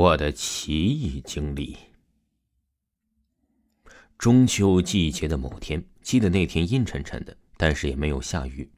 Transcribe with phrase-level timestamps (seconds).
[0.00, 1.76] 我的奇异经历。
[4.16, 8.70] 中秋季节的某天，记得那天阴沉沉的，但是也没有下雨。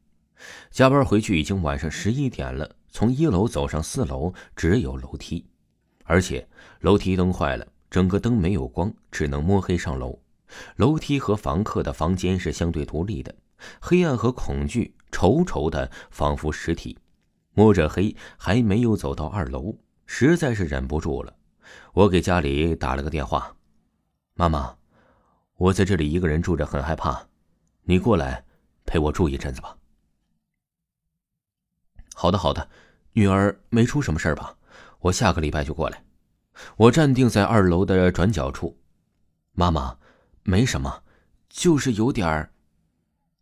[0.73, 5.47] 加班回去已经晚上十一点了，从一楼走上四楼只有楼梯，
[6.03, 6.45] 而且
[6.81, 10.19] 楼梯灯坏了，整个灯没有光，只能摸黑上楼。
[10.75, 13.33] 楼梯和房客的房间是相对独立的，
[13.81, 16.99] 黑暗和恐惧稠稠的，仿佛实体。
[17.55, 19.79] 摸着黑，还没有走到二楼。
[20.07, 21.37] 实在是忍不住了，
[21.93, 23.57] 我给家里打了个电话
[24.35, 24.77] ：“妈妈，
[25.57, 27.29] 我在这里一个人住着，很害怕，
[27.83, 28.45] 你过来
[28.85, 29.77] 陪我住一阵子吧。
[32.15, 32.69] ”“好的，好的，
[33.13, 34.57] 女儿没出什么事吧？
[35.01, 36.05] 我下个礼拜就过来。”
[36.77, 38.79] 我站定在二楼的转角处
[39.53, 39.99] ，“妈妈，
[40.43, 41.03] 没什么，
[41.49, 42.52] 就是有点儿。”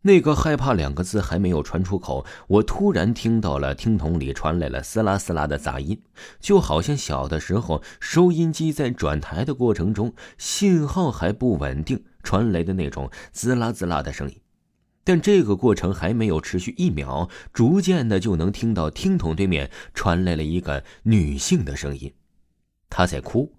[0.02, 6.00] 那个害怕两个字还没有传出口，我突然听到了听筒里传来了嘶啦嘶啦的杂音，
[6.40, 14.36] 就好像小的时候收音机在转台的过程中信号还不稳定传来的那种滋啦滋啦的声音。
[15.04, 22.10] 但这个过程还没有持续一秒，逐渐的就能听到听筒对面传来了一个女性的声音，
[22.88, 23.52] 她在哭，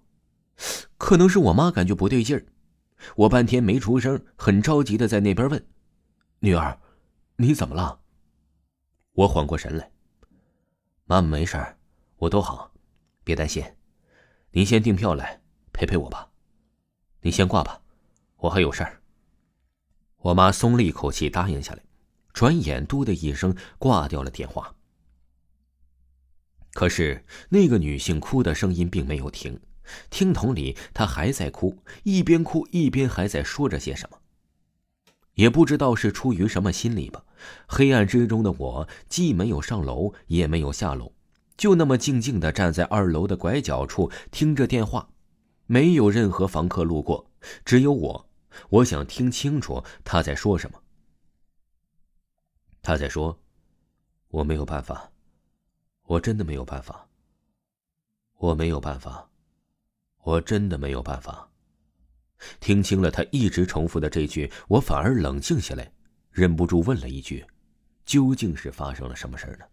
[0.98, 2.44] 可能是我妈感觉不对劲儿，
[3.14, 5.64] 我半天没出声，很着急的在那边问。
[6.44, 6.76] 女儿，
[7.36, 8.00] 你怎么了？
[9.12, 9.92] 我缓过神来。
[11.04, 11.76] 妈妈没事，
[12.16, 12.72] 我都好，
[13.22, 13.64] 别担心。
[14.50, 15.40] 您先订票来
[15.72, 16.32] 陪陪我吧。
[17.20, 17.80] 你先挂吧，
[18.38, 19.00] 我还有事儿。
[20.16, 21.84] 我妈松了一口气，答应下来，
[22.32, 24.74] 转眼“嘟”的一声挂掉了电话。
[26.72, 29.60] 可是那个女性哭的声音并没有停，
[30.10, 34.18] 听筒里她还在哭，一边哭一边还在说着些什么。
[35.34, 37.24] 也不知道是出于什么心理吧，
[37.66, 41.12] 黑暗之中的我既没有上楼，也没有下楼，
[41.56, 45.08] 就那么静静的站在二楼的拐角处听着电话。
[45.66, 47.30] 没有任何房客路过，
[47.64, 48.28] 只有我。
[48.68, 50.78] 我想听清楚他在说什么。
[52.82, 53.38] 他在说
[54.28, 55.10] ：“我没有办法，
[56.02, 57.08] 我真的没有办法。
[58.36, 59.30] 我没有办法，
[60.24, 61.48] 我真的没有办法。”
[62.60, 65.92] 听清了他一直重复的这句，我反而冷静下来，
[66.30, 67.44] 忍不住问了一句
[68.04, 69.64] ：“究竟是发生了什么事呢？”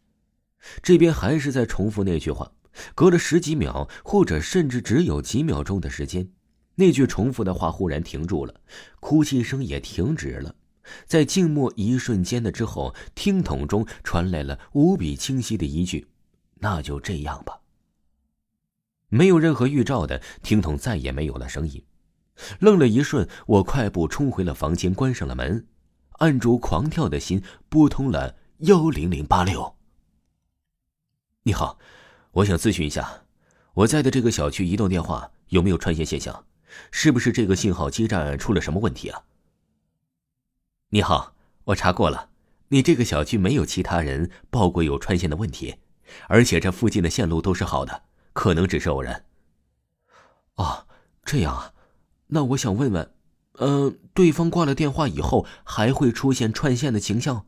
[0.84, 2.52] 这边还是在重复那句话，
[2.94, 6.30] 隔了十几秒，或者甚至只有几秒钟的时间，
[6.76, 8.54] 那句重复的话忽然停住了，
[9.00, 10.56] 哭泣声也停止了。
[11.06, 16.08] 在静默一瞬间的之后，听筒中传来了无比清晰的一句
[16.60, 17.60] ：“那就这样吧。”
[19.08, 21.84] 没有任何预兆的，听筒再也没有了声音。
[22.60, 25.68] 愣了一瞬，我快步冲回了房间，关上了门，
[26.20, 29.76] 按住狂跳的心，拨通了幺零零八六。
[31.44, 31.80] 你好，
[32.32, 33.24] 我想咨询一下，
[33.74, 36.46] 我在的这个小区移动电话有没有穿线现象？
[36.92, 39.24] 是不是这个信号基站出了什么问题啊？
[40.90, 42.30] 你好，我查过了，
[42.68, 45.78] 你这个小区没有其他人报过有穿线的问题，
[46.28, 49.26] 而且这附近的线路都是好的，可能只是偶然。
[50.56, 50.88] 哦，
[51.24, 51.74] 这样啊。
[52.32, 53.12] 那我想问问，
[53.60, 57.46] 嗯，对方挂了电话以后还会出现串线的情况？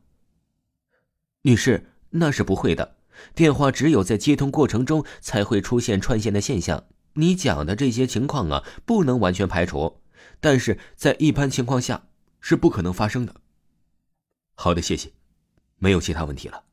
[1.44, 2.98] 女士，那是不会的。
[3.36, 6.86] 电话只有在接通过程中才会出现串线的现象。
[7.14, 10.02] 你讲的这些情况啊，不能完全排除，
[10.40, 12.08] 但是在一般情况下
[12.40, 13.36] 是不可能发生的。
[14.56, 15.12] 好的，谢谢，
[15.78, 16.64] 没有其他问题了。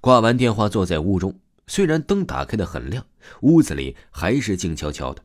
[0.00, 3.06] 挂完电话，坐在屋中，虽然灯打开的很亮，
[3.42, 5.22] 屋子里还是静悄悄的。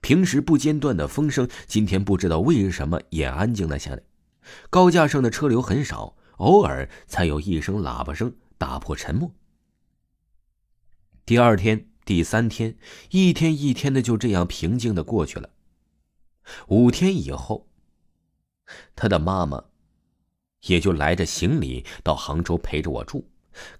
[0.00, 4.02] 平时不间断的风声，今天不知道为什么也安静了下来。
[4.70, 9.32] 高架上的车流很少，偶尔才有一声喇叭声打破沉默。
[11.26, 12.76] 第二天、第三天，
[13.10, 15.50] 一天一天的就这样平静的过去了。
[16.68, 17.68] 五天以后，
[18.96, 19.62] 他的妈妈
[20.62, 23.30] 也就来着行李到杭州陪着我住。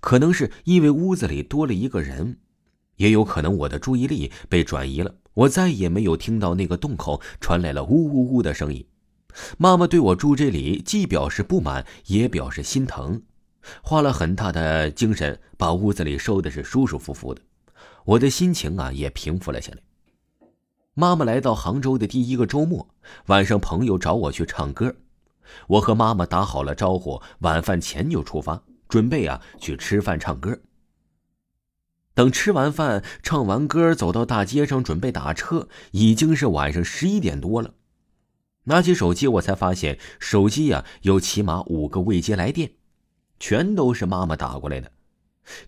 [0.00, 2.38] 可能是因为屋子里多了一个人，
[2.96, 5.14] 也有可能我的注意力被转移了。
[5.34, 8.84] 我再也没有听到那个洞口传来了呜呜呜的声音。
[9.58, 13.22] 妈妈对我住这里既表示不满，也表示心疼，
[13.82, 17.40] 花了很大的精神把屋子里收的是舒舒服服的。
[18.04, 19.78] 我的心情啊也平复了下来。
[20.94, 22.88] 妈妈来到杭州的第一个周末
[23.26, 24.94] 晚上，朋友找我去唱歌，
[25.68, 30.58] 我和妈妈打好了招呼，晚饭前就出发，准备啊去吃饭唱歌。
[32.20, 37.72] 等吃完饭、唱完歌，走到大街上准备打车，已经是晚上十一点多了。
[38.64, 42.72] 拿起手机，我才发现手机呀有起码五个未接来电，
[43.38, 44.92] 全都是妈妈打过来的。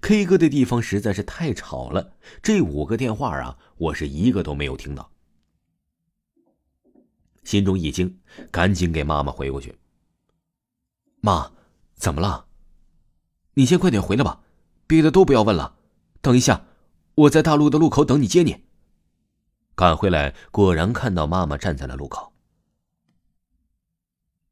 [0.03, 2.13] K 歌的地方实在是太吵了，
[2.43, 5.11] 这五个电话啊，我是一个都没有听到。
[7.45, 8.19] 心中一惊，
[8.51, 9.75] 赶紧给妈妈回过去。
[11.23, 11.51] 妈，
[11.95, 12.45] 怎么了？
[13.55, 14.43] 你先快点回来吧，
[14.87, 15.77] 别的都不要问了。
[16.23, 16.65] 等一下，
[17.17, 18.65] 我在大路的路口等你接你。
[19.75, 22.33] 赶回来，果然看到妈妈站在了路口。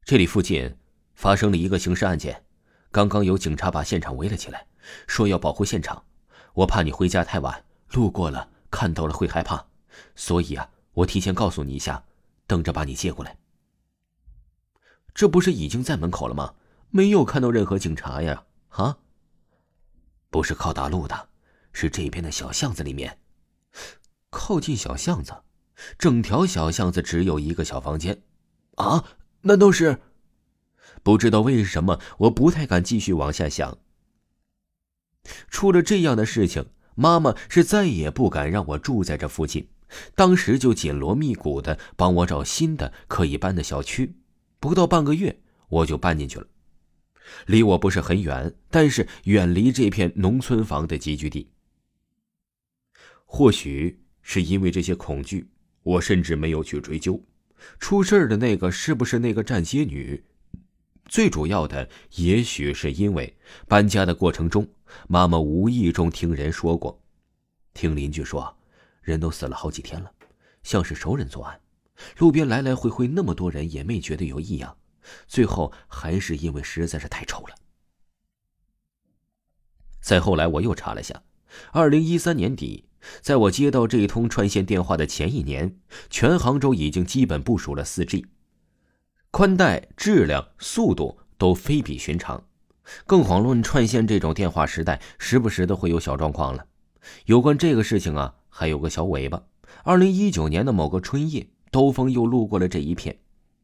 [0.05, 0.77] 这里附近
[1.15, 2.45] 发生了一个刑事案件，
[2.91, 4.67] 刚刚有警察把现场围了起来，
[5.07, 6.05] 说要保护现场。
[6.55, 9.65] 我怕你回家太晚，路过了看到了会害怕，
[10.17, 12.03] 所以啊，我提前告诉你一下，
[12.49, 13.39] 等着把你接过来。
[15.15, 16.55] 这不是已经在门口了吗？
[16.91, 18.45] 没有看到任何警察呀？
[18.71, 18.99] 啊？
[20.31, 21.29] 不是靠大路的，
[21.73, 23.19] 是这边的小巷子里面。
[24.31, 25.33] 靠近小巷子，
[25.99, 28.23] 整条小巷子只有一个小房间。
[28.77, 29.05] 啊？
[29.43, 30.01] 难道是？
[31.03, 33.79] 不知道为什么，我不太敢继续往下想。
[35.49, 39.69] 出了这样的事情，妈妈是再也不敢让我住在这附近，
[40.15, 44.17] 当时就紧锣密鼓的帮我找新的可以搬的小区。
[44.59, 46.47] 不到半个月，我就搬进去了，
[47.47, 51.51] 离我不是很远，但是远离这片农村房的集聚地。
[53.33, 55.49] 或许是因为这些恐惧，
[55.85, 57.25] 我甚至没有去追究。
[57.79, 60.25] 出事的那个是不是那个站街女？
[61.05, 63.39] 最主要的，也许是因为
[63.69, 64.69] 搬家的过程中，
[65.07, 67.01] 妈妈无意中听人说过，
[67.73, 68.59] 听邻居说，
[69.01, 70.13] 人都死了好几天了，
[70.65, 71.61] 像是熟人作案。
[72.19, 74.77] 路边来来回回那么多人，也没觉得有异样。
[75.29, 77.55] 最后还是因为实在是太丑了。
[80.01, 81.23] 再后来，我又查了下，
[81.71, 82.90] 二零一三年底。
[83.21, 85.77] 在我接到这一通串线电话的前一年，
[86.09, 88.27] 全杭州已经基本部署了 4G，
[89.31, 92.45] 宽带质量、速度都非比寻常。
[93.07, 96.67] 更遑论串线这种电话时代，时不时的会有小状况了。
[97.27, 99.43] 有关这个事情啊，还有个小尾巴。
[99.85, 103.17] 二零一九年的某个春夜，兜风又路过了这一片，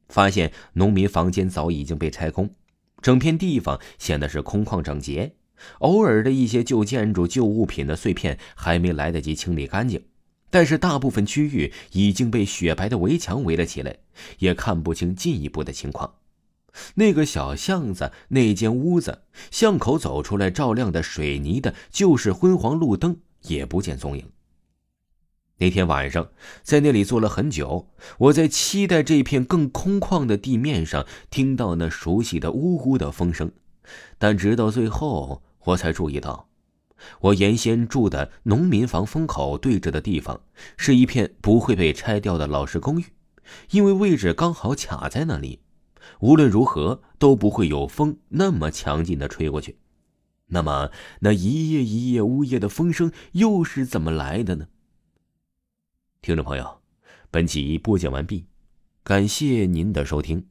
[0.09, 2.55] 发现农民房间早已经被拆空，
[3.03, 5.35] 整片地方显得是空旷整洁。
[5.79, 10.03] 偶尔的一些旧建筑、旧物品的碎片还没来得及清理干净，
[10.51, 13.97] 但是大部分区域已经被雪白的围墙围了起来，
[14.39, 16.15] 也看不清进一步的情况。
[16.95, 24.31] 那个小巷子，那间屋子，巷口走出来照亮的水泥的就是昏黄路灯也不见踪影。
[25.59, 26.33] 那天晚上
[26.63, 27.89] 在那里坐了很久，
[28.19, 33.51] 我在期待这片更空旷的地面上听到那熟悉的呜呜的风声，
[34.19, 35.43] 但直到最后。
[35.67, 36.49] 我才注意到，
[37.21, 40.41] 我原先住的农民房风口对着的地方，
[40.77, 43.07] 是一片不会被拆掉的老式公寓，
[43.71, 45.61] 因为位置刚好卡在那里，
[46.21, 49.79] 无论如何都不会有风那么强劲的吹过去。
[50.47, 50.91] 那么，
[51.21, 54.69] 那一夜一夜呜咽的风声又是怎么来的呢？
[56.23, 56.81] 听众朋友，
[57.33, 58.47] 本集播讲完毕，
[59.03, 60.47] 感谢您的收听。